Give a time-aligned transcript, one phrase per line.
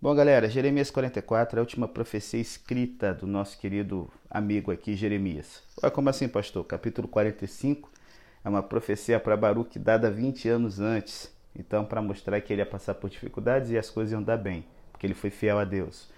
[0.00, 5.60] Bom, galera, Jeremias 44 é a última profecia escrita do nosso querido amigo aqui, Jeremias.
[5.82, 6.64] Ué, como assim, pastor?
[6.64, 7.90] Capítulo 45
[8.44, 11.34] é uma profecia para Baruque dada 20 anos antes.
[11.52, 14.64] Então, para mostrar que ele ia passar por dificuldades e as coisas iam dar bem,
[14.92, 16.08] porque ele foi fiel a Deus.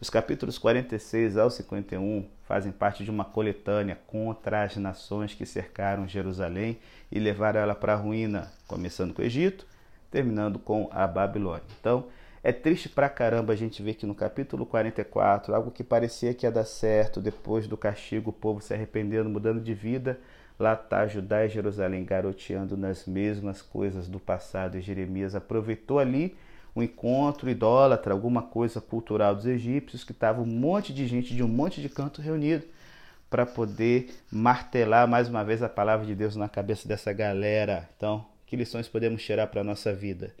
[0.00, 6.06] Os capítulos 46 ao 51 fazem parte de uma coletânea contra as nações que cercaram
[6.06, 6.78] Jerusalém
[7.10, 9.66] e levaram ela para a ruína, começando com o Egito,
[10.08, 11.64] terminando com a Babilônia.
[11.80, 12.06] Então,
[12.44, 16.44] é triste pra caramba a gente ver que no capítulo 44, algo que parecia que
[16.44, 20.20] ia dar certo, depois do castigo, o povo se arrependendo, mudando de vida,
[20.58, 24.76] lá está Judá e Jerusalém garoteando nas mesmas coisas do passado.
[24.76, 26.36] E Jeremias aproveitou ali
[26.76, 31.42] um encontro idólatra, alguma coisa cultural dos egípcios, que estava um monte de gente de
[31.42, 32.66] um monte de canto reunido
[33.30, 37.88] para poder martelar mais uma vez a palavra de Deus na cabeça dessa galera.
[37.96, 40.34] Então, que lições podemos tirar para a nossa vida?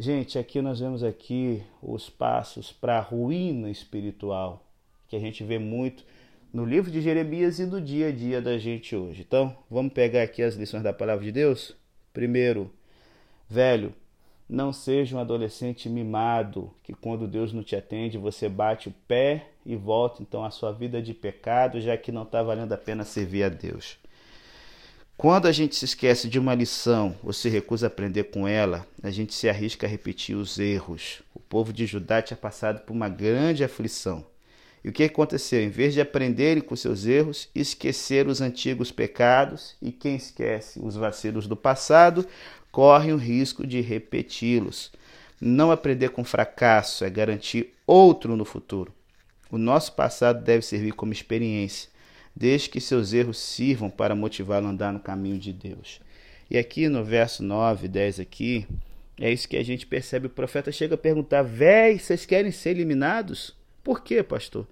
[0.00, 4.64] Gente, aqui nós vemos aqui os passos para a ruína espiritual,
[5.08, 6.04] que a gente vê muito
[6.52, 9.22] no livro de Jeremias e no dia a dia da gente hoje.
[9.26, 11.74] Então, vamos pegar aqui as lições da palavra de Deus?
[12.12, 12.72] Primeiro,
[13.50, 13.92] velho,
[14.48, 19.48] não seja um adolescente mimado, que quando Deus não te atende, você bate o pé
[19.66, 23.02] e volta então à sua vida de pecado, já que não está valendo a pena
[23.02, 23.98] servir a Deus.
[25.18, 28.86] Quando a gente se esquece de uma lição ou se recusa a aprender com ela,
[29.02, 31.22] a gente se arrisca a repetir os erros.
[31.34, 34.24] O povo de Judá tinha passado por uma grande aflição.
[34.84, 35.60] E o que aconteceu?
[35.60, 40.94] Em vez de aprenderem com seus erros, esqueceram os antigos pecados, e quem esquece os
[40.94, 42.24] vacilos do passado
[42.70, 44.92] corre o risco de repeti-los.
[45.40, 48.94] Não aprender com fracasso é garantir outro no futuro.
[49.50, 51.90] O nosso passado deve servir como experiência
[52.34, 56.00] desde que seus erros sirvam para motivá-lo a andar no caminho de Deus.
[56.50, 58.66] E aqui no verso 9, 10 aqui,
[59.20, 60.26] é isso que a gente percebe.
[60.26, 63.54] O profeta chega a perguntar: Véi, vocês querem ser eliminados?
[63.82, 64.66] Por quê, pastor?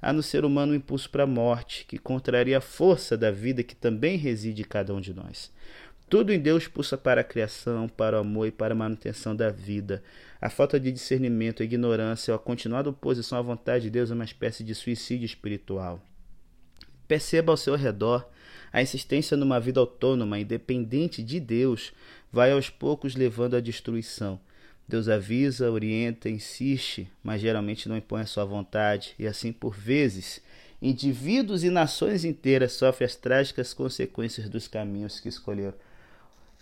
[0.00, 3.64] Há no ser humano um impulso para a morte, que contraria a força da vida
[3.64, 5.52] que também reside em cada um de nós.
[6.08, 9.50] Tudo em Deus pulsa para a criação, para o amor e para a manutenção da
[9.50, 10.02] vida.
[10.40, 14.24] A falta de discernimento, a ignorância, a continuada oposição à vontade de Deus é uma
[14.24, 16.00] espécie de suicídio espiritual.
[17.08, 18.28] Perceba ao seu redor
[18.72, 21.92] a insistência numa vida autônoma, independente de Deus,
[22.30, 24.38] vai aos poucos levando à destruição.
[24.86, 30.40] Deus avisa, orienta, insiste, mas geralmente não impõe a sua vontade, e assim por vezes,
[30.80, 35.74] indivíduos e nações inteiras sofrem as trágicas consequências dos caminhos que escolheram.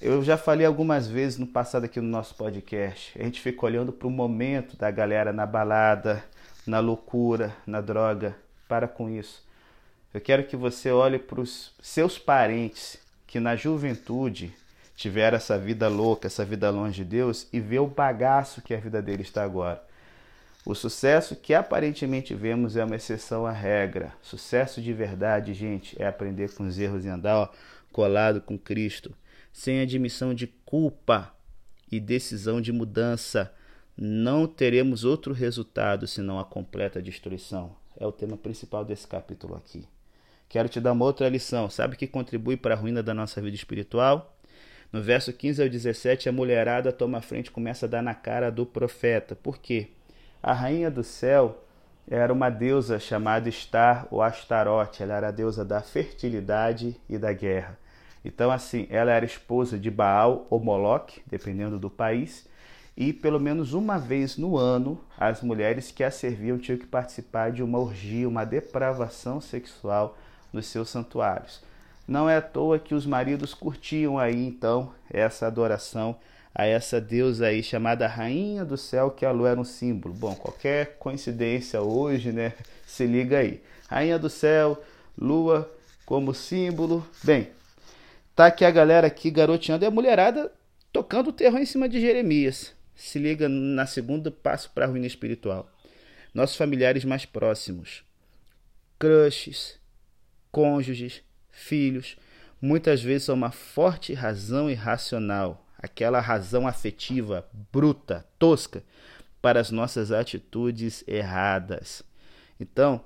[0.00, 3.18] Eu já falei algumas vezes no passado aqui no nosso podcast.
[3.18, 6.24] A gente fica olhando para o momento da galera na balada,
[6.64, 8.36] na loucura, na droga.
[8.68, 9.47] Para com isso.
[10.12, 14.54] Eu quero que você olhe para os seus parentes que na juventude
[14.96, 18.80] tiveram essa vida louca, essa vida longe de Deus e vê o bagaço que a
[18.80, 19.86] vida dele está agora.
[20.64, 24.14] O sucesso que aparentemente vemos é uma exceção à regra.
[24.22, 27.48] Sucesso de verdade, gente, é aprender com os erros e andar ó,
[27.92, 29.14] colado com Cristo,
[29.52, 31.34] sem admissão de culpa
[31.92, 33.52] e decisão de mudança.
[33.94, 37.76] Não teremos outro resultado senão a completa destruição.
[37.94, 39.86] É o tema principal desse capítulo aqui.
[40.48, 41.68] Quero te dar uma outra lição.
[41.68, 44.34] Sabe o que contribui para a ruína da nossa vida espiritual?
[44.90, 48.14] No verso 15 ao 17, a mulherada toma a frente e começa a dar na
[48.14, 49.36] cara do profeta.
[49.36, 49.88] Por quê?
[50.42, 51.62] A rainha do céu
[52.10, 55.02] era uma deusa chamada Star ou Astarote.
[55.02, 57.78] Ela era a deusa da fertilidade e da guerra.
[58.24, 62.48] Então, assim, ela era esposa de Baal ou Moloque, dependendo do país,
[62.96, 67.52] e pelo menos uma vez no ano, as mulheres que a serviam tinham que participar
[67.52, 70.16] de uma orgia, uma depravação sexual
[70.52, 71.62] nos seus santuários.
[72.06, 76.16] Não é à toa que os maridos curtiam aí então essa adoração
[76.54, 80.12] a essa deusa aí chamada Rainha do Céu, que a lua era um símbolo.
[80.12, 82.52] Bom, qualquer coincidência hoje, né?
[82.84, 83.62] Se liga aí.
[83.88, 84.82] Rainha do Céu,
[85.16, 85.70] lua
[86.04, 87.06] como símbolo.
[87.22, 87.50] Bem,
[88.34, 90.50] tá aqui a galera aqui garoteando e a mulherada
[90.92, 92.74] tocando o terror em cima de Jeremias.
[92.96, 95.70] Se liga na segunda passo para a ruína espiritual.
[96.34, 98.02] Nossos familiares mais próximos,
[98.98, 99.78] crushes,
[100.50, 102.16] cônjuges, filhos,
[102.60, 108.82] muitas vezes são uma forte razão irracional, aquela razão afetiva, bruta, tosca,
[109.40, 112.02] para as nossas atitudes erradas.
[112.58, 113.00] Então,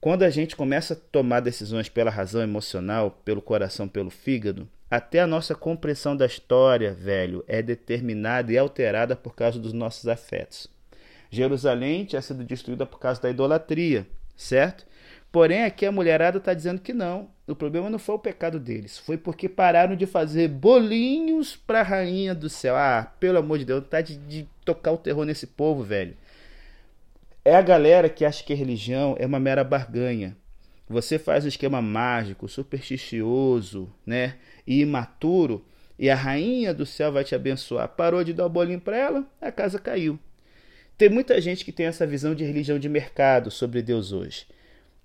[0.00, 5.20] quando a gente começa a tomar decisões pela razão emocional, pelo coração, pelo fígado, até
[5.20, 10.68] a nossa compreensão da história, velho, é determinada e alterada por causa dos nossos afetos.
[11.30, 14.84] Jerusalém tinha sido destruída por causa da idolatria, certo?
[15.32, 17.30] Porém, aqui a mulherada está dizendo que não.
[17.48, 21.82] O problema não foi o pecado deles, foi porque pararam de fazer bolinhos para a
[21.82, 22.76] rainha do céu.
[22.76, 26.14] Ah, pelo amor de Deus, tá de, de tocar o terror nesse povo, velho.
[27.44, 30.36] É a galera que acha que a religião é uma mera barganha.
[30.88, 34.36] Você faz um esquema mágico, supersticioso, né?
[34.66, 35.64] E imaturo,
[35.98, 37.88] e a rainha do céu vai te abençoar.
[37.88, 40.18] Parou de dar o bolinho para ela, a casa caiu.
[40.98, 44.46] Tem muita gente que tem essa visão de religião de mercado sobre Deus hoje.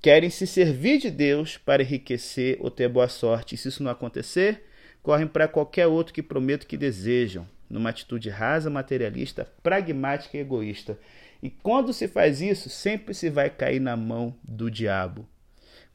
[0.02, 3.56] Querem se servir de Deus para enriquecer ou ter boa sorte.
[3.56, 4.64] E se isso não acontecer,
[5.02, 11.00] correm para qualquer outro que prometo que desejam, numa atitude rasa, materialista, pragmática e egoísta.
[11.42, 15.28] E quando se faz isso, sempre se vai cair na mão do diabo.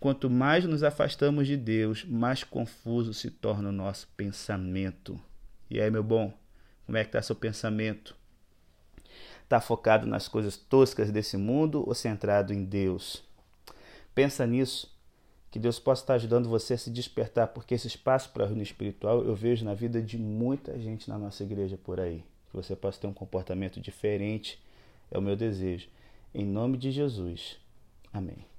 [0.00, 5.18] Quanto mais nos afastamos de Deus, mais confuso se torna o nosso pensamento.
[5.70, 6.36] E aí, meu bom,
[6.84, 8.16] como é que está seu pensamento?
[9.44, 13.22] Está focado nas coisas toscas desse mundo ou centrado em Deus?
[14.14, 14.92] Pensa nisso,
[15.50, 18.62] que Deus possa estar ajudando você a se despertar, porque esse espaço para a reunião
[18.62, 22.24] espiritual eu vejo na vida de muita gente na nossa igreja por aí.
[22.50, 24.58] Que você possa ter um comportamento diferente,
[25.10, 25.88] é o meu desejo.
[26.34, 27.58] Em nome de Jesus.
[28.12, 28.51] Amém.